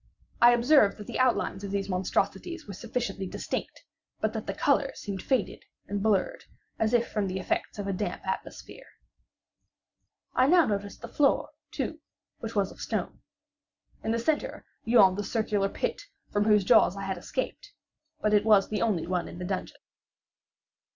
I 0.41 0.53
observed 0.55 0.97
that 0.97 1.05
the 1.05 1.19
outlines 1.19 1.63
of 1.63 1.69
these 1.69 1.87
monstrosities 1.87 2.65
were 2.67 2.73
sufficiently 2.73 3.27
distinct, 3.27 3.83
but 4.19 4.33
that 4.33 4.47
the 4.47 4.53
colors 4.55 4.99
seemed 4.99 5.21
faded 5.21 5.63
and 5.87 6.01
blurred, 6.01 6.45
as 6.79 6.95
if 6.95 7.07
from 7.11 7.27
the 7.27 7.37
effects 7.37 7.77
of 7.77 7.85
a 7.85 7.93
damp 7.93 8.25
atmosphere. 8.25 8.87
I 10.33 10.47
now 10.47 10.65
noticed 10.65 11.03
the 11.03 11.07
floor, 11.07 11.49
too, 11.69 11.99
which 12.39 12.55
was 12.55 12.71
of 12.71 12.81
stone. 12.81 13.19
In 14.03 14.09
the 14.11 14.17
centre 14.17 14.65
yawned 14.85 15.17
the 15.17 15.23
circular 15.23 15.69
pit 15.69 16.01
from 16.31 16.45
whose 16.45 16.63
jaws 16.63 16.97
I 16.97 17.03
had 17.03 17.19
escaped; 17.19 17.71
but 18.21 18.33
it 18.33 18.43
was 18.43 18.69
the 18.69 18.81
only 18.81 19.05
one 19.05 19.27
in 19.27 19.37
the 19.37 19.45
dungeon. 19.45 19.77